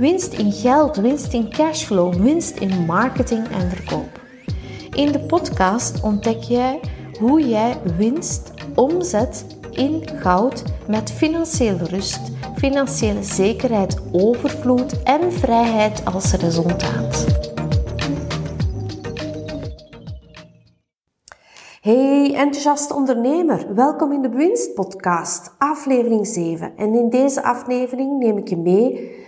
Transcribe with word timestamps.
winst 0.00 0.32
in 0.32 0.52
geld, 0.52 0.96
winst 0.96 1.32
in 1.32 1.50
cashflow, 1.50 2.14
winst 2.14 2.56
in 2.56 2.84
marketing 2.86 3.48
en 3.48 3.70
verkoop. 3.70 4.20
In 4.94 5.12
de 5.12 5.20
podcast 5.20 6.02
ontdek 6.02 6.42
jij 6.42 6.80
hoe 7.18 7.48
jij 7.48 7.80
winst 7.96 8.50
omzet 8.74 9.46
in 9.70 10.08
goud 10.14 10.62
met 10.88 11.12
financiële 11.12 11.84
rust, 11.84 12.20
financiële 12.56 13.22
zekerheid, 13.22 14.00
overvloed 14.12 15.02
en 15.02 15.32
vrijheid 15.32 16.04
als 16.04 16.32
resultaat. 16.32 17.26
Hey 21.80 22.34
enthousiaste 22.34 22.94
ondernemer, 22.94 23.74
welkom 23.74 24.12
in 24.12 24.22
de 24.22 24.28
Winst 24.28 24.74
Podcast, 24.74 25.54
aflevering 25.58 26.26
7. 26.26 26.76
En 26.76 26.94
in 26.94 27.10
deze 27.10 27.42
aflevering 27.42 28.18
neem 28.18 28.38
ik 28.38 28.48
je 28.48 28.56
mee 28.56 29.18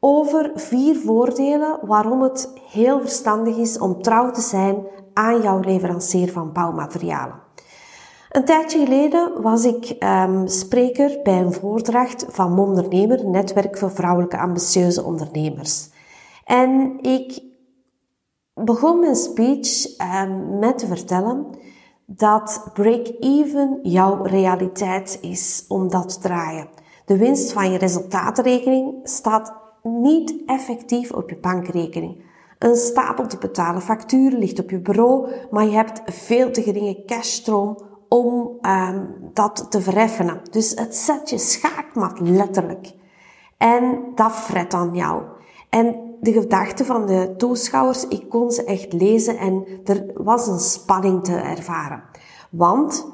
over 0.00 0.50
vier 0.54 0.96
voordelen 0.96 1.78
waarom 1.82 2.22
het 2.22 2.52
heel 2.70 3.00
verstandig 3.00 3.56
is 3.56 3.78
om 3.78 4.02
trouw 4.02 4.30
te 4.30 4.40
zijn 4.40 4.86
aan 5.12 5.42
jouw 5.42 5.60
leverancier 5.60 6.32
van 6.32 6.52
bouwmaterialen. 6.52 7.44
Een 8.30 8.44
tijdje 8.44 8.78
geleden 8.78 9.42
was 9.42 9.64
ik 9.64 9.96
um, 9.98 10.46
spreker 10.48 11.20
bij 11.22 11.40
een 11.40 11.52
voordracht 11.52 12.26
van 12.28 12.52
Mondernemer, 12.52 13.28
Netwerk 13.28 13.78
voor 13.78 13.90
Vrouwelijke 13.90 14.38
Ambitieuze 14.38 15.04
Ondernemers. 15.04 15.90
En 16.44 16.98
ik 17.00 17.42
begon 18.54 19.00
mijn 19.00 19.16
speech 19.16 19.98
um, 20.24 20.58
met 20.58 20.78
te 20.78 20.86
vertellen 20.86 21.46
dat 22.06 22.70
break-even 22.72 23.78
jouw 23.82 24.22
realiteit 24.22 25.18
is 25.20 25.64
om 25.68 25.90
dat 25.90 26.08
te 26.08 26.20
draaien. 26.20 26.68
De 27.04 27.16
winst 27.16 27.52
van 27.52 27.72
je 27.72 27.78
resultatenrekening 27.78 28.94
staat 29.02 29.65
niet 29.86 30.34
effectief 30.46 31.12
op 31.12 31.30
je 31.30 31.36
bankrekening. 31.36 32.24
Een 32.58 32.76
stapel 32.76 33.26
te 33.26 33.38
betalen 33.38 33.82
facturen 33.82 34.38
ligt 34.38 34.58
op 34.60 34.70
je 34.70 34.80
bureau, 34.80 35.30
maar 35.50 35.64
je 35.64 35.70
hebt 35.70 36.02
veel 36.04 36.50
te 36.50 36.62
geringe 36.62 37.02
cashstroom 37.06 37.78
om 38.08 38.58
um, 38.62 39.14
dat 39.32 39.66
te 39.70 39.80
vereffenen. 39.80 40.40
Dus 40.50 40.70
het 40.70 40.96
zet 40.96 41.30
je 41.30 41.38
schaakmat 41.38 42.20
letterlijk. 42.20 42.92
En 43.56 44.02
dat 44.14 44.32
fret 44.32 44.74
aan 44.74 44.94
jou. 44.94 45.22
En 45.70 45.96
de 46.20 46.32
gedachten 46.32 46.86
van 46.86 47.06
de 47.06 47.34
toeschouwers, 47.36 48.08
ik 48.08 48.28
kon 48.28 48.50
ze 48.50 48.64
echt 48.64 48.92
lezen 48.92 49.38
en 49.38 49.66
er 49.84 50.04
was 50.14 50.46
een 50.46 50.58
spanning 50.58 51.24
te 51.24 51.34
ervaren. 51.34 52.02
Want 52.50 53.06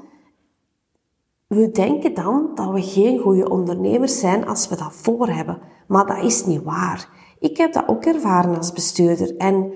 we 1.54 1.70
denken 1.70 2.14
dan 2.14 2.50
dat 2.54 2.70
we 2.70 2.82
geen 2.82 3.18
goede 3.18 3.48
ondernemers 3.48 4.18
zijn 4.18 4.46
als 4.46 4.68
we 4.68 4.76
dat 4.76 4.92
voor 4.92 5.28
hebben. 5.28 5.58
Maar 5.86 6.06
dat 6.06 6.22
is 6.22 6.46
niet 6.46 6.62
waar. 6.62 7.08
Ik 7.38 7.56
heb 7.56 7.72
dat 7.72 7.88
ook 7.88 8.04
ervaren 8.04 8.56
als 8.56 8.72
bestuurder. 8.72 9.36
En 9.36 9.72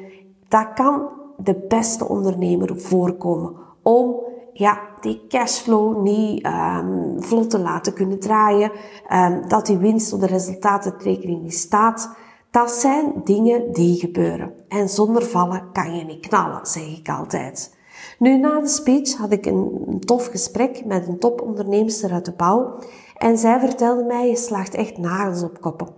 dat 0.48 0.72
kan 0.74 1.08
de 1.36 1.64
beste 1.68 2.08
ondernemer 2.08 2.80
voorkomen. 2.80 3.52
Om 3.82 4.14
ja, 4.52 4.80
die 5.00 5.24
cashflow 5.28 6.02
niet 6.02 6.46
um, 6.46 7.22
vlot 7.22 7.50
te 7.50 7.58
laten 7.58 7.92
kunnen 7.94 8.20
draaien. 8.20 8.70
Um, 9.12 9.48
dat 9.48 9.66
die 9.66 9.76
winst 9.76 10.12
op 10.12 10.20
de 10.20 10.26
resultatenrekening 10.26 11.42
niet 11.42 11.54
staat. 11.54 12.16
Dat 12.50 12.70
zijn 12.70 13.12
dingen 13.24 13.72
die 13.72 13.98
gebeuren. 13.98 14.52
En 14.68 14.88
zonder 14.88 15.22
vallen 15.22 15.72
kan 15.72 15.96
je 15.96 16.04
niet 16.04 16.28
knallen, 16.28 16.66
zeg 16.66 16.98
ik 16.98 17.08
altijd. 17.08 17.75
Nu, 18.18 18.38
na 18.38 18.60
de 18.60 18.68
speech 18.68 19.14
had 19.14 19.32
ik 19.32 19.46
een, 19.46 20.00
tof 20.00 20.26
gesprek 20.26 20.84
met 20.84 21.08
een 21.08 21.18
topondernemster 21.18 22.12
uit 22.12 22.24
de 22.24 22.32
bouw. 22.32 22.78
En 23.16 23.38
zij 23.38 23.60
vertelde 23.60 24.04
mij, 24.04 24.28
je 24.28 24.36
slaagt 24.36 24.74
echt 24.74 24.98
nagels 24.98 25.42
op 25.42 25.60
koppen. 25.60 25.88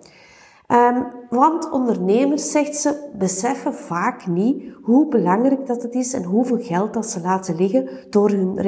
Um, 0.68 1.06
want 1.30 1.70
ondernemers, 1.70 2.50
zegt 2.50 2.76
ze, 2.76 3.10
beseffen 3.18 3.74
vaak 3.74 4.26
niet 4.26 4.72
hoe 4.82 5.08
belangrijk 5.08 5.66
dat 5.66 5.82
het 5.82 5.94
is 5.94 6.12
en 6.12 6.24
hoeveel 6.24 6.58
geld 6.60 6.94
dat 6.94 7.06
ze 7.06 7.20
laten 7.20 7.56
liggen 7.56 7.88
door 8.10 8.30
hun 8.30 8.60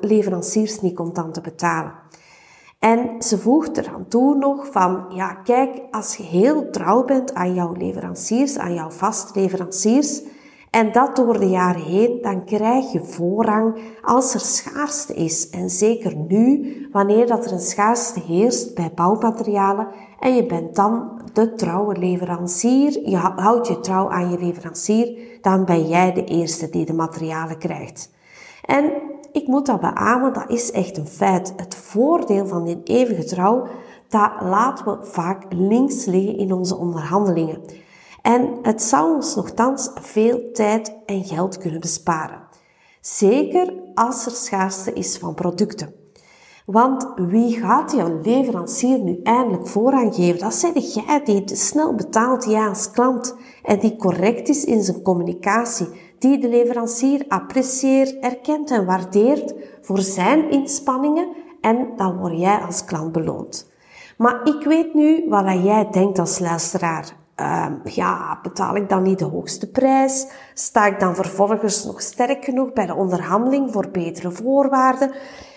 leveranciers 0.00 0.80
niet 0.80 0.94
contant 0.94 1.34
te 1.34 1.40
betalen. 1.40 1.92
En 2.78 3.22
ze 3.22 3.38
voegt 3.38 3.76
eraan 3.76 4.08
toe 4.08 4.34
nog 4.34 4.66
van, 4.70 5.04
ja 5.08 5.34
kijk, 5.34 5.82
als 5.90 6.16
je 6.16 6.22
heel 6.22 6.70
trouw 6.70 7.04
bent 7.04 7.34
aan 7.34 7.54
jouw 7.54 7.72
leveranciers, 7.72 8.58
aan 8.58 8.74
jouw 8.74 8.90
vaste 8.90 9.40
leveranciers, 9.40 10.22
en 10.70 10.92
dat 10.92 11.16
door 11.16 11.38
de 11.38 11.48
jaren 11.48 11.82
heen, 11.82 12.18
dan 12.22 12.44
krijg 12.44 12.92
je 12.92 13.04
voorrang 13.04 13.78
als 14.02 14.34
er 14.34 14.40
schaarste 14.40 15.14
is. 15.14 15.50
En 15.50 15.70
zeker 15.70 16.16
nu, 16.16 16.88
wanneer 16.92 17.26
dat 17.26 17.44
er 17.44 17.52
een 17.52 17.60
schaarste 17.60 18.20
heerst 18.20 18.74
bij 18.74 18.92
bouwmaterialen 18.94 19.88
en 20.20 20.34
je 20.34 20.46
bent 20.46 20.74
dan 20.76 21.20
de 21.32 21.54
trouwe 21.54 21.98
leverancier, 21.98 23.08
je 23.08 23.16
houdt 23.16 23.66
je 23.66 23.80
trouw 23.80 24.10
aan 24.10 24.30
je 24.30 24.38
leverancier, 24.38 25.18
dan 25.40 25.64
ben 25.64 25.88
jij 25.88 26.12
de 26.12 26.24
eerste 26.24 26.70
die 26.70 26.86
de 26.86 26.92
materialen 26.92 27.58
krijgt. 27.58 28.10
En 28.64 28.92
ik 29.32 29.46
moet 29.46 29.66
dat 29.66 29.80
beamen, 29.80 30.32
dat 30.32 30.50
is 30.50 30.70
echt 30.70 30.96
een 30.96 31.06
feit. 31.06 31.52
Het 31.56 31.74
voordeel 31.74 32.46
van 32.46 32.64
die 32.64 32.80
eeuwige 32.84 33.24
trouw, 33.24 33.66
dat 34.08 34.30
laten 34.40 34.84
we 34.84 34.98
vaak 35.02 35.44
links 35.48 36.04
liggen 36.04 36.38
in 36.38 36.52
onze 36.52 36.76
onderhandelingen. 36.76 37.58
En 38.22 38.58
het 38.62 38.82
zou 38.82 39.14
ons 39.14 39.34
nogthans 39.34 39.90
veel 39.94 40.52
tijd 40.52 40.96
en 41.06 41.24
geld 41.24 41.58
kunnen 41.58 41.80
besparen. 41.80 42.48
Zeker 43.00 43.74
als 43.94 44.26
er 44.26 44.32
schaarste 44.32 44.92
is 44.92 45.18
van 45.18 45.34
producten. 45.34 45.94
Want 46.66 47.12
wie 47.16 47.60
gaat 47.60 47.92
jouw 47.92 48.20
leverancier 48.22 48.98
nu 48.98 49.20
eindelijk 49.22 49.66
voorrang 49.66 50.14
geven? 50.14 50.40
Dat 50.40 50.54
zijn 50.54 50.72
jij 50.78 51.24
die 51.24 51.56
snel 51.56 51.94
betaalt, 51.94 52.44
ja 52.44 52.68
als 52.68 52.90
klant. 52.90 53.36
En 53.62 53.78
die 53.78 53.96
correct 53.96 54.48
is 54.48 54.64
in 54.64 54.82
zijn 54.82 55.02
communicatie. 55.02 55.88
Die 56.18 56.38
de 56.38 56.48
leverancier 56.48 57.24
apprecieert, 57.28 58.18
erkent 58.18 58.70
en 58.70 58.86
waardeert 58.86 59.54
voor 59.80 59.98
zijn 59.98 60.50
inspanningen. 60.50 61.28
En 61.60 61.88
dan 61.96 62.18
word 62.18 62.38
jij 62.38 62.58
als 62.58 62.84
klant 62.84 63.12
beloond. 63.12 63.70
Maar 64.16 64.40
ik 64.44 64.64
weet 64.64 64.94
nu 64.94 65.24
wat 65.28 65.62
jij 65.62 65.88
denkt 65.90 66.18
als 66.18 66.38
luisteraar. 66.38 67.19
Uh, 67.40 67.66
ja, 67.84 68.38
betaal 68.42 68.76
ik 68.76 68.88
dan 68.88 69.02
niet 69.02 69.18
de 69.18 69.24
hoogste 69.24 69.70
prijs? 69.70 70.26
Sta 70.54 70.86
ik 70.86 71.00
dan 71.00 71.14
vervolgens 71.14 71.84
nog 71.84 72.00
sterk 72.00 72.44
genoeg 72.44 72.72
bij 72.72 72.86
de 72.86 72.94
onderhandeling 72.94 73.72
voor 73.72 73.88
betere 73.90 74.30
voorwaarden? 74.30 75.12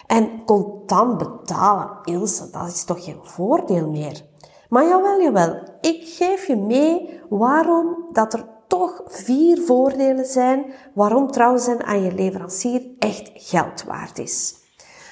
En 0.07 0.43
contant 0.45 1.17
betalen, 1.17 1.89
Ilse, 2.03 2.49
dat 2.51 2.67
is 2.67 2.83
toch 2.83 3.03
geen 3.03 3.19
voordeel 3.21 3.89
meer? 3.89 4.21
Maar 4.69 4.87
jawel, 4.87 5.21
jawel, 5.21 5.63
ik 5.81 6.03
geef 6.03 6.47
je 6.47 6.55
mee 6.55 7.19
waarom 7.29 8.09
dat 8.11 8.33
er 8.33 8.45
toch 8.67 9.01
vier 9.05 9.61
voordelen 9.61 10.25
zijn 10.25 10.65
waarom 10.93 11.31
trouw 11.31 11.57
zijn 11.57 11.83
aan 11.83 12.03
je 12.03 12.13
leverancier 12.13 12.81
echt 12.99 13.31
geld 13.33 13.83
waard 13.83 14.19
is. 14.19 14.55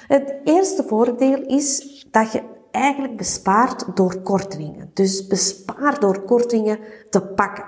Het 0.06 0.34
eerste 0.44 0.84
voordeel 0.86 1.42
is 1.46 2.04
dat 2.10 2.32
je 2.32 2.42
eigenlijk 2.72 3.16
bespaart 3.16 3.96
door 3.96 4.20
kortingen. 4.22 4.90
Dus 4.94 5.26
bespaar 5.26 6.00
door 6.00 6.20
kortingen 6.20 6.78
te 7.10 7.20
pakken. 7.20 7.64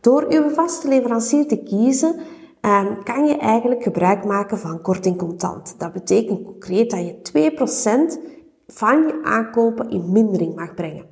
Door 0.00 0.26
uw 0.28 0.48
vaste 0.48 0.88
leverancier 0.88 1.46
te 1.46 1.62
kiezen, 1.62 2.14
ehm, 2.60 3.02
kan 3.02 3.26
je 3.26 3.36
eigenlijk 3.36 3.82
gebruik 3.82 4.24
maken 4.24 4.58
van 4.58 4.82
korting 4.82 5.18
contant. 5.18 5.74
Dat 5.78 5.92
betekent 5.92 6.44
concreet 6.44 6.90
dat 6.90 7.06
je 7.06 7.22
2% 7.22 8.18
van 8.66 9.06
je 9.06 9.20
aankopen 9.22 9.90
in 9.90 10.12
mindering 10.12 10.54
mag 10.54 10.74
brengen. 10.74 11.06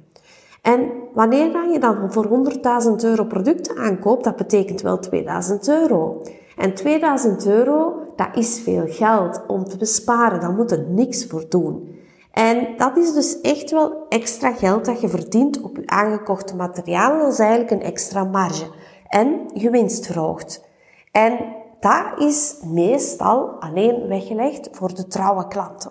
En 0.63 0.93
wanneer 1.15 1.71
je 1.73 1.79
dan 1.79 2.13
voor 2.13 2.27
100.000 2.27 3.05
euro 3.05 3.25
producten 3.25 3.77
aankoopt, 3.77 4.25
dat 4.25 4.37
betekent 4.37 4.81
wel 4.81 4.99
2000 4.99 5.69
euro. 5.69 6.23
En 6.57 6.75
2000 6.75 7.47
euro, 7.47 7.95
dat 8.17 8.29
is 8.35 8.61
veel 8.61 8.85
geld 8.87 9.43
om 9.47 9.65
te 9.65 9.77
besparen. 9.77 10.41
Daar 10.41 10.53
moet 10.53 10.71
er 10.71 10.85
niks 10.89 11.27
voor 11.27 11.45
doen. 11.49 11.89
En 12.35 12.77
dat 12.77 12.97
is 12.97 13.13
dus 13.13 13.41
echt 13.41 13.71
wel 13.71 14.07
extra 14.09 14.53
geld 14.53 14.85
dat 14.85 15.01
je 15.01 15.09
verdient 15.09 15.61
op 15.61 15.77
je 15.77 15.87
aangekochte 15.87 16.57
materialen. 16.57 17.19
Dat 17.19 17.33
is 17.33 17.39
eigenlijk 17.39 17.71
een 17.71 17.83
extra 17.83 18.25
marge. 18.25 18.71
En 19.09 19.41
je 19.53 19.71
winst 19.71 20.07
verhoogt. 20.07 20.65
En 21.13 21.39
dat 21.81 22.05
is 22.19 22.57
meestal 22.65 23.49
alleen 23.61 24.09
weggelegd 24.09 24.69
voor 24.73 24.95
de 24.95 25.07
trouwe 25.07 25.49
klanten. 25.49 25.91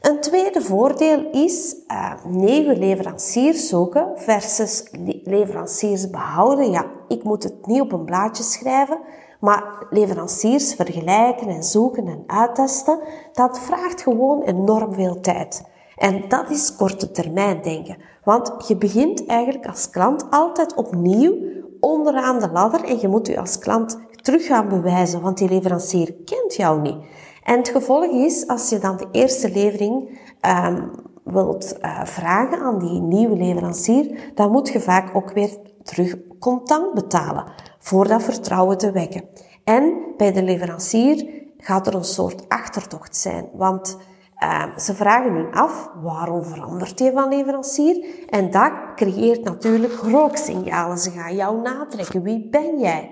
Een 0.00 0.20
tweede 0.20 0.60
voordeel 0.60 1.30
is 1.30 1.76
uh, 1.88 2.12
nieuwe 2.24 2.76
leveranciers 2.76 3.68
zoeken 3.68 4.12
versus 4.14 4.84
leveranciers 5.24 6.10
behouden. 6.10 6.70
Ja, 6.70 6.84
ik 7.08 7.22
moet 7.22 7.42
het 7.42 7.66
niet 7.66 7.80
op 7.80 7.92
een 7.92 8.04
blaadje 8.04 8.42
schrijven, 8.42 8.98
maar 9.40 9.86
leveranciers 9.90 10.74
vergelijken 10.74 11.48
en 11.48 11.64
zoeken 11.64 12.06
en 12.06 12.24
uittesten, 12.26 12.98
dat 13.32 13.58
vraagt 13.58 14.02
gewoon 14.02 14.42
enorm 14.42 14.94
veel 14.94 15.20
tijd. 15.20 15.64
En 15.96 16.28
dat 16.28 16.50
is 16.50 16.76
korte 16.76 17.10
termijn 17.10 17.62
denken. 17.62 17.96
Want 18.24 18.52
je 18.68 18.76
begint 18.76 19.26
eigenlijk 19.26 19.66
als 19.66 19.90
klant 19.90 20.30
altijd 20.30 20.74
opnieuw 20.74 21.34
onderaan 21.80 22.38
de 22.38 22.50
ladder 22.50 22.84
en 22.84 23.00
je 23.00 23.08
moet 23.08 23.26
je 23.26 23.40
als 23.40 23.58
klant 23.58 23.98
terug 24.16 24.46
gaan 24.46 24.68
bewijzen, 24.68 25.20
want 25.20 25.38
die 25.38 25.48
leverancier 25.48 26.14
kent 26.24 26.54
jou 26.54 26.80
niet. 26.80 27.04
En 27.44 27.56
het 27.56 27.68
gevolg 27.68 28.04
is, 28.04 28.46
als 28.46 28.68
je 28.68 28.78
dan 28.78 28.96
de 28.96 29.08
eerste 29.12 29.50
levering 29.50 30.18
um, 30.66 30.90
wilt 31.24 31.78
uh, 31.82 32.04
vragen 32.04 32.60
aan 32.60 32.78
die 32.78 33.00
nieuwe 33.00 33.36
leverancier, 33.36 34.32
dan 34.34 34.50
moet 34.50 34.68
je 34.68 34.80
vaak 34.80 35.16
ook 35.16 35.32
weer 35.32 35.56
terug 35.82 36.16
contant 36.38 36.94
betalen 36.94 37.44
voor 37.80 38.08
dat 38.08 38.22
vertrouwen 38.22 38.78
te 38.78 38.92
wekken. 38.92 39.24
En 39.64 39.94
bij 40.16 40.32
de 40.32 40.42
leverancier 40.42 41.28
gaat 41.58 41.86
er 41.86 41.94
een 41.94 42.04
soort 42.04 42.48
achtertocht 42.48 43.16
zijn, 43.16 43.48
want 43.52 43.96
uh, 44.44 44.76
ze 44.76 44.94
vragen 44.94 45.32
hun 45.32 45.52
af, 45.52 45.90
waarom 46.02 46.44
verandert 46.44 46.98
je 46.98 47.12
van 47.12 47.28
leverancier? 47.28 48.04
En 48.28 48.50
dat 48.50 48.72
creëert 48.94 49.44
natuurlijk 49.44 49.92
rooksignalen. 49.92 50.98
Ze 50.98 51.10
gaan 51.10 51.34
jou 51.34 51.60
natrekken. 51.60 52.22
Wie 52.22 52.48
ben 52.48 52.78
jij? 52.78 53.10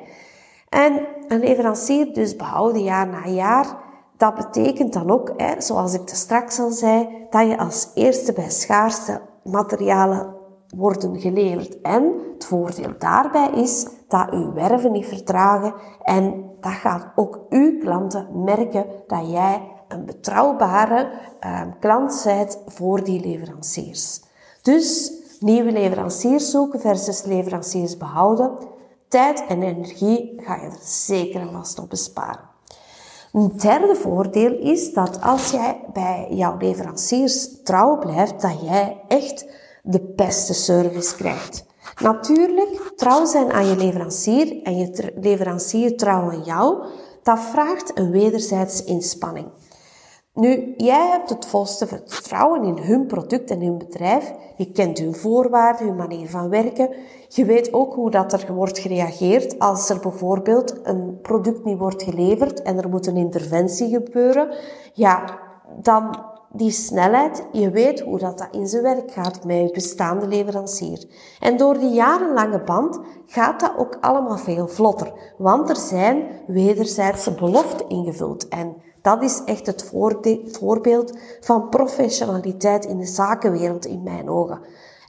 En 0.69 1.06
een 1.29 1.41
leverancier 1.41 2.12
dus 2.12 2.37
behouden 2.37 2.82
jaar 2.82 3.09
na 3.09 3.26
jaar, 3.26 3.67
dat 4.17 4.35
betekent 4.35 4.93
dan 4.93 5.11
ook, 5.11 5.32
hè, 5.37 5.61
zoals 5.61 5.94
ik 5.94 6.09
er 6.09 6.17
straks 6.17 6.59
al 6.59 6.71
zei, 6.71 7.26
dat 7.31 7.49
je 7.49 7.59
als 7.59 7.91
eerste 7.94 8.32
bij 8.32 8.50
schaarste 8.50 9.21
materialen 9.44 10.35
worden 10.76 11.21
geleverd. 11.21 11.81
En 11.81 12.12
het 12.35 12.44
voordeel 12.44 12.93
daarbij 12.99 13.50
is 13.55 13.87
dat 14.09 14.31
uw 14.31 14.53
werven 14.53 14.93
niet 14.93 15.07
vertragen 15.07 15.75
en 16.03 16.51
dat 16.61 16.73
gaat 16.73 17.07
ook 17.15 17.41
uw 17.49 17.79
klanten 17.79 18.45
merken 18.45 18.87
dat 19.07 19.31
jij 19.31 19.63
een 19.89 20.05
betrouwbare 20.05 21.11
uh, 21.47 21.63
klant 21.81 22.21
bent 22.25 22.59
voor 22.67 23.05
die 23.05 23.21
leveranciers. 23.21 24.21
Dus 24.63 25.13
nieuwe 25.41 25.73
leveranciers 25.73 26.51
zoeken 26.51 26.81
versus 26.81 27.25
leveranciers 27.25 27.97
behouden. 27.97 28.51
Tijd 29.09 29.47
en 29.47 29.63
energie 29.63 30.33
ga 30.37 30.55
je 30.55 30.67
er 30.67 30.79
zeker 30.83 31.41
en 31.41 31.53
vast 31.53 31.79
op 31.79 31.91
besparen. 31.91 32.49
Een 33.33 33.53
derde 33.57 33.95
voordeel 33.95 34.59
is 34.59 34.93
dat 34.93 35.23
als 35.23 35.51
jij 35.51 35.81
bij 35.93 36.27
jouw 36.31 36.57
leveranciers 36.57 37.63
trouw 37.63 37.99
blijft, 37.99 38.41
dat 38.41 38.61
jij 38.63 39.01
echt 39.09 39.47
de 39.83 40.13
beste 40.17 40.55
service 40.55 41.17
krijgt. 41.17 41.65
Natuurlijk, 42.00 42.93
trouw 42.97 43.25
zijn 43.25 43.53
aan 43.53 43.67
je 43.67 43.77
leverancier 43.77 44.62
en 44.62 44.77
je 44.77 45.12
leverancier 45.21 45.97
trouw 45.97 46.31
aan 46.31 46.43
jou, 46.43 46.85
dat 47.23 47.41
vraagt 47.41 47.99
een 47.99 48.11
wederzijdse 48.11 48.85
inspanning. 48.85 49.47
Nu, 50.35 50.75
jij 50.77 51.09
hebt 51.09 51.31
het 51.31 51.47
volste 51.47 51.87
vertrouwen 51.87 52.65
in 52.65 52.79
hun 52.79 53.06
product 53.06 53.50
en 53.50 53.61
hun 53.61 53.79
bedrijf. 53.79 54.33
Je 54.56 54.73
kent 54.73 54.99
hun 54.99 55.15
voorwaarden, 55.15 55.87
hun 55.87 55.97
manier 55.97 56.31
van 56.31 56.49
werken. 56.49 56.91
Je 57.29 57.45
weet 57.45 57.73
ook 57.73 57.95
hoe 57.95 58.11
dat 58.11 58.33
er 58.33 58.53
wordt 58.55 58.79
gereageerd 58.79 59.59
als 59.59 59.89
er 59.89 60.00
bijvoorbeeld 60.00 60.75
een 60.83 61.19
product 61.23 61.65
niet 61.65 61.79
wordt 61.79 62.03
geleverd 62.03 62.62
en 62.62 62.79
er 62.79 62.89
moet 62.89 63.06
een 63.06 63.17
interventie 63.17 63.89
gebeuren. 63.89 64.55
Ja, 64.93 65.39
dan 65.81 66.28
die 66.53 66.71
snelheid, 66.71 67.47
je 67.53 67.71
weet 67.71 68.00
hoe 68.00 68.19
dat, 68.19 68.39
dat 68.39 68.49
in 68.50 68.67
zijn 68.67 68.83
werk 68.83 69.11
gaat 69.11 69.45
met 69.45 69.56
je 69.56 69.71
bestaande 69.73 70.27
leverancier. 70.27 71.05
En 71.41 71.56
door 71.56 71.79
die 71.79 71.91
jarenlange 71.91 72.62
band 72.62 73.00
gaat 73.27 73.61
dat 73.61 73.73
ook 73.77 73.97
allemaal 74.00 74.39
veel 74.39 74.69
vlotter, 74.69 75.12
want 75.39 75.69
er 75.69 75.77
zijn 75.77 76.29
wederzijdse 76.47 77.35
beloften 77.35 77.89
ingevuld. 77.89 78.49
En 78.49 78.77
dat 79.03 79.23
is 79.23 79.43
echt 79.45 79.67
het 79.67 79.93
voorbeeld 80.50 81.19
van 81.41 81.69
professionaliteit 81.69 82.85
in 82.85 82.99
de 82.99 83.06
zakenwereld 83.06 83.87
in 83.87 84.03
mijn 84.03 84.29
ogen. 84.29 84.61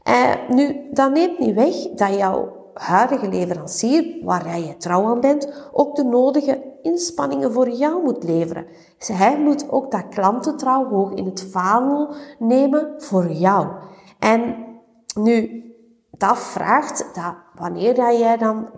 Eh, 0.03 0.33
nu, 0.50 0.89
dat 0.91 1.12
neemt 1.12 1.39
niet 1.39 1.56
weg 1.56 1.75
dat 1.95 2.15
jouw 2.15 2.57
huidige 2.74 3.30
leverancier, 3.30 4.24
waar 4.24 4.59
je 4.59 4.77
trouw 4.77 5.06
aan 5.06 5.19
bent, 5.19 5.69
ook 5.71 5.95
de 5.95 6.03
nodige 6.03 6.69
inspanningen 6.81 7.51
voor 7.51 7.69
jou 7.69 8.03
moet 8.03 8.23
leveren. 8.23 8.65
Hij 8.97 9.39
moet 9.39 9.69
ook 9.69 9.91
dat 9.91 10.07
klantentrouw 10.09 10.89
hoog 10.89 11.11
in 11.11 11.25
het 11.25 11.47
vaandel 11.51 12.15
nemen 12.39 12.93
voor 12.97 13.31
jou. 13.31 13.67
En 14.19 14.55
nu, 15.19 15.63
dat 16.11 16.37
vraagt 16.37 17.05
dat 17.13 17.33
wanneer 17.55 17.95
jij 17.95 18.37
dan 18.37 18.69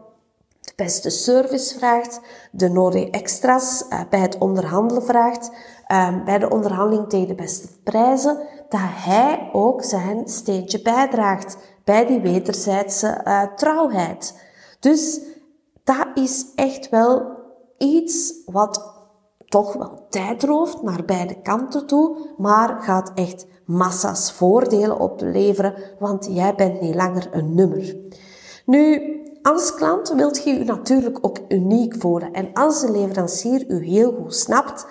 de 0.62 0.74
beste 0.76 1.10
service 1.10 1.78
vraagt, 1.78 2.22
de 2.52 2.70
nodige 2.70 3.10
extra's 3.10 3.86
uh, 3.90 4.00
bij 4.10 4.20
het 4.20 4.38
onderhandelen 4.38 5.04
vraagt, 5.04 5.52
uh, 5.88 6.24
bij 6.24 6.40
de 6.40 6.50
onderhandeling 6.50 7.10
tegen 7.10 7.28
de 7.28 7.36
beste 7.36 7.68
prijzen, 7.84 8.38
dat 8.70 8.80
hij 8.84 9.50
ook 9.54 9.84
zijn 9.84 10.28
steentje 10.28 10.82
bijdraagt 10.82 11.58
bij 11.84 12.06
die 12.06 12.20
wederzijdse 12.20 13.22
uh, 13.24 13.44
trouwheid. 13.56 14.40
Dus 14.80 15.22
dat 15.84 16.08
is 16.14 16.46
echt 16.56 16.90
wel 16.90 17.41
iets 17.82 18.34
wat 18.46 19.00
toch 19.46 19.74
wel 19.74 20.06
tijd 20.10 20.44
rooft 20.44 20.82
naar 20.82 21.06
beide 21.06 21.42
kanten 21.42 21.88
toe, 21.88 22.18
maar 22.38 22.82
gaat 22.82 23.12
echt 23.16 23.46
massa's 23.66 24.32
voordelen 24.32 25.00
opleveren, 25.00 25.74
want 26.00 26.28
jij 26.32 26.56
bent 26.56 26.82
niet 26.82 26.96
langer 26.96 27.28
een 27.32 27.56
nummer. 27.56 27.96
Nu, 28.66 29.02
als 29.42 29.76
klant 29.76 30.14
wilt 30.14 30.44
je 30.44 30.54
je 30.54 30.64
natuurlijk 30.64 31.18
ook 31.22 31.38
uniek 31.48 31.96
voelen. 32.00 32.34
En 32.34 32.54
als 32.54 32.82
de 32.82 32.92
leverancier 32.92 33.66
u 33.68 33.86
heel 33.86 34.12
goed 34.12 34.36
snapt, 34.36 34.86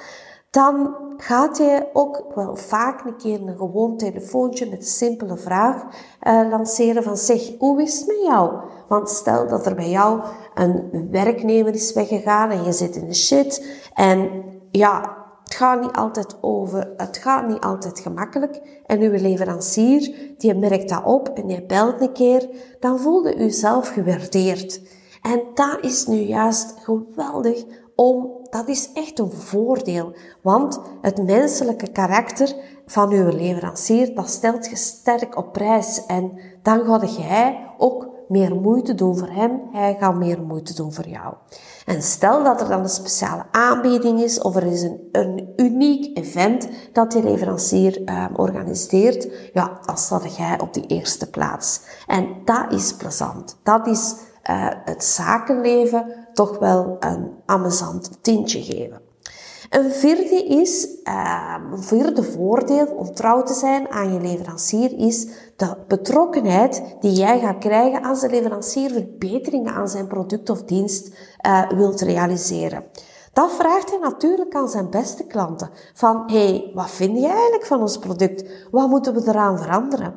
dan 0.50 0.96
gaat 1.16 1.58
hij 1.58 1.90
ook 1.92 2.24
wel 2.34 2.56
vaak 2.56 3.04
een 3.04 3.16
keer 3.16 3.40
een 3.40 3.56
gewoon 3.56 3.96
telefoontje 3.96 4.70
met 4.70 4.78
een 4.78 4.84
simpele 4.84 5.36
vraag 5.36 5.82
uh, 5.82 6.48
lanceren 6.50 7.02
van 7.02 7.16
zeg, 7.16 7.50
hoe 7.58 7.82
is 7.82 7.98
het 7.98 8.06
met 8.06 8.20
jou? 8.22 8.54
Want 8.90 9.08
stel 9.08 9.48
dat 9.48 9.66
er 9.66 9.74
bij 9.74 9.90
jou 9.90 10.20
een 10.54 11.08
werknemer 11.10 11.74
is 11.74 11.92
weggegaan 11.92 12.50
en 12.50 12.64
je 12.64 12.72
zit 12.72 12.96
in 12.96 13.06
de 13.06 13.14
shit 13.14 13.80
en 13.94 14.44
ja, 14.70 15.16
het 15.44 15.54
gaat 15.54 15.80
niet 15.80 15.92
altijd 15.92 16.36
over, 16.40 16.92
het 16.96 17.16
gaat 17.16 17.48
niet 17.48 17.60
altijd 17.60 18.00
gemakkelijk. 18.00 18.82
En 18.86 19.00
uw 19.00 19.10
leverancier, 19.10 20.32
die 20.38 20.54
merkt 20.54 20.88
dat 20.88 21.04
op 21.04 21.28
en 21.28 21.46
die 21.46 21.66
belt 21.66 22.00
een 22.00 22.12
keer, 22.12 22.48
dan 22.80 22.98
voelde 22.98 23.36
u 23.36 23.50
zelf 23.50 23.88
gewaardeerd. 23.88 24.80
En 25.22 25.42
dat 25.54 25.78
is 25.80 26.06
nu 26.06 26.16
juist 26.16 26.74
geweldig 26.82 27.64
om, 27.94 28.30
dat 28.50 28.68
is 28.68 28.90
echt 28.92 29.18
een 29.18 29.32
voordeel. 29.32 30.12
Want 30.42 30.80
het 31.00 31.22
menselijke 31.26 31.92
karakter 31.92 32.54
van 32.86 33.10
uw 33.10 33.28
leverancier, 33.28 34.14
dat 34.14 34.28
stelt 34.28 34.66
je 34.66 34.76
sterk 34.76 35.36
op 35.36 35.52
prijs. 35.52 36.06
En 36.06 36.40
dan 36.62 36.84
ga 36.84 37.06
jij 37.06 37.66
ook 37.78 38.09
meer 38.30 38.54
moeite 38.54 38.94
doen 38.94 39.18
voor 39.18 39.28
hem, 39.28 39.60
hij 39.72 39.96
gaat 40.00 40.14
meer 40.14 40.42
moeite 40.42 40.74
doen 40.74 40.92
voor 40.92 41.08
jou. 41.08 41.34
En 41.86 42.02
stel 42.02 42.44
dat 42.44 42.60
er 42.60 42.68
dan 42.68 42.80
een 42.80 42.88
speciale 42.88 43.44
aanbieding 43.50 44.20
is 44.20 44.40
of 44.40 44.56
er 44.56 44.66
is 44.66 44.82
een, 45.12 45.52
uniek 45.56 46.18
event 46.18 46.68
dat 46.92 47.12
die 47.12 47.22
leverancier 47.22 48.00
uh, 48.00 48.24
organiseert, 48.36 49.28
ja, 49.52 49.78
dan 49.86 49.98
staat 49.98 50.36
jij 50.36 50.60
op 50.60 50.74
die 50.74 50.86
eerste 50.86 51.30
plaats. 51.30 51.80
En 52.06 52.28
dat 52.44 52.72
is 52.72 52.94
plezant. 52.94 53.58
Dat 53.62 53.86
is 53.86 54.14
uh, 54.50 54.68
het 54.84 55.04
zakenleven 55.04 56.26
toch 56.32 56.58
wel 56.58 56.96
een 57.00 57.30
amusant 57.46 58.18
tintje 58.22 58.62
geven. 58.62 59.09
Een 59.70 59.90
vierde 59.90 60.44
is, 60.44 60.88
uh, 61.04 61.56
een 61.72 61.82
vierde 61.82 62.22
voordeel 62.22 62.86
om 62.86 63.14
trouw 63.14 63.42
te 63.42 63.54
zijn 63.54 63.88
aan 63.90 64.12
je 64.12 64.20
leverancier 64.20 64.98
is 64.98 65.26
de 65.56 65.76
betrokkenheid 65.88 66.96
die 67.00 67.12
jij 67.12 67.38
gaat 67.38 67.58
krijgen 67.58 68.02
als 68.02 68.20
de 68.20 68.28
leverancier 68.28 68.90
verbeteringen 68.90 69.74
aan 69.74 69.88
zijn 69.88 70.06
product 70.06 70.50
of 70.50 70.62
dienst 70.62 71.16
uh, 71.46 71.68
wilt 71.68 72.00
realiseren. 72.00 72.84
Dat 73.32 73.52
vraagt 73.52 73.90
hij 73.90 73.98
natuurlijk 73.98 74.54
aan 74.54 74.68
zijn 74.68 74.90
beste 74.90 75.26
klanten. 75.26 75.70
Van, 75.94 76.22
hey, 76.26 76.70
wat 76.74 76.90
vind 76.90 77.18
je 77.18 77.26
eigenlijk 77.26 77.66
van 77.66 77.80
ons 77.80 77.98
product? 77.98 78.44
Wat 78.70 78.88
moeten 78.88 79.14
we 79.14 79.22
eraan 79.26 79.58
veranderen? 79.58 80.14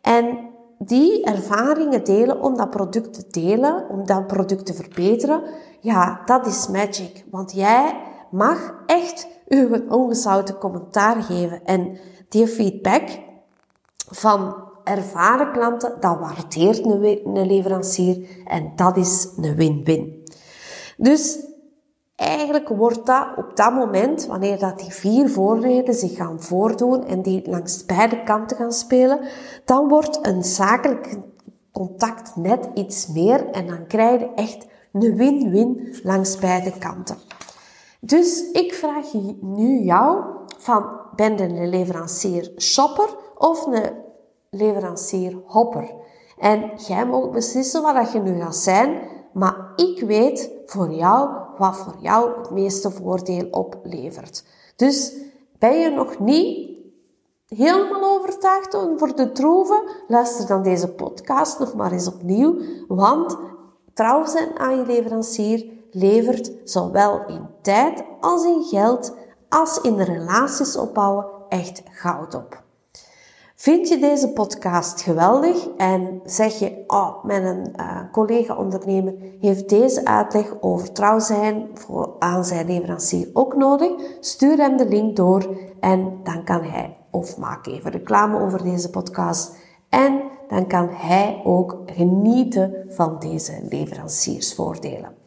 En 0.00 0.38
die 0.78 1.24
ervaringen 1.24 2.04
delen 2.04 2.40
om 2.40 2.56
dat 2.56 2.70
product 2.70 3.12
te 3.12 3.40
delen, 3.40 3.88
om 3.88 4.06
dat 4.06 4.26
product 4.26 4.66
te 4.66 4.74
verbeteren, 4.74 5.42
ja, 5.80 6.22
dat 6.24 6.46
is 6.46 6.68
magic. 6.68 7.24
Want 7.30 7.52
jij 7.52 8.14
mag 8.36 8.74
echt 8.86 9.28
uw 9.48 9.88
ongezouten 9.88 10.58
commentaar 10.58 11.22
geven. 11.22 11.64
En 11.64 11.98
die 12.28 12.46
feedback 12.46 13.02
van 14.10 14.64
ervaren 14.84 15.52
klanten, 15.52 16.00
dat 16.00 16.18
waardeert 16.18 16.84
een 16.84 17.46
leverancier 17.46 18.28
en 18.44 18.72
dat 18.76 18.96
is 18.96 19.28
een 19.36 19.54
win-win. 19.54 20.24
Dus 20.96 21.38
eigenlijk 22.16 22.68
wordt 22.68 23.06
dat 23.06 23.26
op 23.36 23.56
dat 23.56 23.72
moment, 23.72 24.26
wanneer 24.26 24.58
dat 24.58 24.78
die 24.78 24.90
vier 24.90 25.28
voordelen 25.28 25.94
zich 25.94 26.16
gaan 26.16 26.42
voordoen 26.42 27.06
en 27.06 27.22
die 27.22 27.50
langs 27.50 27.84
beide 27.84 28.22
kanten 28.22 28.56
gaan 28.56 28.72
spelen, 28.72 29.20
dan 29.64 29.88
wordt 29.88 30.18
een 30.22 30.44
zakelijk 30.44 31.18
contact 31.72 32.36
net 32.36 32.68
iets 32.74 33.06
meer 33.06 33.50
en 33.50 33.66
dan 33.66 33.86
krijg 33.86 34.20
je 34.20 34.30
echt 34.34 34.66
een 34.92 35.16
win-win 35.16 35.96
langs 36.02 36.38
beide 36.38 36.72
kanten. 36.78 37.16
Dus 38.06 38.50
ik 38.50 38.74
vraag 38.74 39.12
nu 39.40 39.82
jou 39.82 40.24
van, 40.58 40.86
ben 41.16 41.36
je 41.36 41.42
een 41.42 41.68
leverancier 41.68 42.52
shopper 42.58 43.08
of 43.38 43.66
een 43.66 43.92
leverancier 44.50 45.38
hopper? 45.46 45.94
En 46.38 46.70
jij 46.86 47.06
mag 47.06 47.30
beslissen 47.30 47.82
wat 47.82 48.12
je 48.12 48.18
nu 48.18 48.40
gaat 48.40 48.56
zijn, 48.56 49.00
maar 49.32 49.72
ik 49.76 50.00
weet 50.00 50.50
voor 50.66 50.90
jou 50.90 51.30
wat 51.58 51.76
voor 51.76 51.94
jou 52.00 52.38
het 52.38 52.50
meeste 52.50 52.90
voordeel 52.90 53.48
oplevert. 53.50 54.44
Dus 54.76 55.12
ben 55.58 55.78
je 55.78 55.90
nog 55.90 56.18
niet 56.18 56.70
helemaal 57.48 58.18
overtuigd 58.18 58.78
voor 58.96 59.16
de 59.16 59.32
troeven? 59.32 59.82
Luister 60.08 60.46
dan 60.46 60.62
deze 60.62 60.88
podcast 60.88 61.58
nog 61.58 61.74
maar 61.74 61.92
eens 61.92 62.08
opnieuw, 62.08 62.56
want 62.88 63.36
trouw 63.94 64.24
zijn 64.24 64.58
aan 64.58 64.76
je 64.76 64.86
leverancier 64.86 65.74
levert 65.90 66.52
zowel 66.64 67.26
in 67.26 67.55
als 68.20 68.44
in 68.44 68.62
geld, 68.62 69.16
als 69.48 69.80
in 69.80 70.00
relaties 70.00 70.76
opbouwen 70.76 71.26
echt 71.48 71.82
goud 71.90 72.34
op. 72.34 72.64
Vind 73.54 73.88
je 73.88 73.98
deze 73.98 74.28
podcast 74.28 75.00
geweldig 75.00 75.68
en 75.76 76.20
zeg 76.24 76.58
je, 76.58 76.84
oh, 76.86 77.24
mijn 77.24 77.72
uh, 77.76 78.00
collega-ondernemer 78.12 79.14
heeft 79.40 79.68
deze 79.68 80.04
uitleg 80.04 80.54
over 80.60 80.92
trouw 80.92 81.18
zijn 81.18 81.68
voor, 81.74 82.16
aan 82.18 82.44
zijn 82.44 82.66
leverancier 82.66 83.28
ook 83.32 83.56
nodig? 83.56 83.90
Stuur 84.20 84.56
hem 84.56 84.76
de 84.76 84.88
link 84.88 85.16
door 85.16 85.56
en 85.80 86.20
dan 86.22 86.44
kan 86.44 86.62
hij, 86.62 86.96
of 87.10 87.36
maak 87.36 87.66
even 87.66 87.90
reclame 87.90 88.40
over 88.40 88.62
deze 88.62 88.90
podcast, 88.90 89.56
en 89.88 90.22
dan 90.48 90.66
kan 90.66 90.88
hij 90.90 91.40
ook 91.44 91.76
genieten 91.86 92.74
van 92.88 93.18
deze 93.18 93.66
leveranciersvoordelen. 93.68 95.25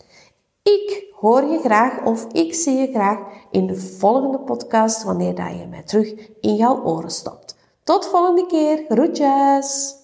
Ik 0.63 1.07
hoor 1.11 1.43
je 1.43 1.59
graag 1.59 2.05
of 2.05 2.25
ik 2.31 2.53
zie 2.53 2.77
je 2.77 2.87
graag 2.87 3.19
in 3.51 3.67
de 3.67 3.75
volgende 3.75 4.39
podcast 4.39 5.03
wanneer 5.03 5.35
dat 5.35 5.59
je 5.59 5.67
mij 5.67 5.83
terug 5.83 6.13
in 6.41 6.55
jouw 6.55 6.83
oren 6.83 7.11
stopt. 7.11 7.57
Tot 7.83 8.07
volgende 8.07 8.45
keer. 8.45 8.85
Groetjes! 8.87 9.97